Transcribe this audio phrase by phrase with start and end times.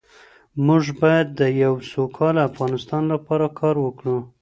[0.65, 4.17] موږ باید د یو سوکاله افغانستان لپاره کار وکړو.